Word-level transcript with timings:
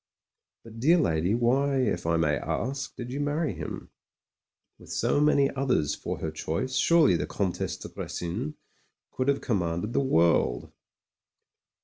"But, 0.63 0.79
dear 0.79 0.97
lady, 0.97 1.35
why, 1.35 1.75
if 1.77 2.07
I 2.07 2.17
may 2.17 2.35
ask, 2.37 2.95
did 2.95 3.11
you 3.11 3.19
marry 3.19 3.53
him? 3.53 3.91
With 4.79 4.91
so 4.91 5.21
many 5.21 5.51
others 5.51 5.93
for 5.93 6.17
her 6.17 6.31
choice, 6.31 6.75
surely 6.75 7.15
the 7.15 7.27
Comtesse 7.27 7.77
de 7.77 7.87
Grecin 7.87 8.55
could 9.11 9.27
have 9.27 9.41
commanded 9.41 9.93
the 9.93 9.99
world?" 9.99 10.71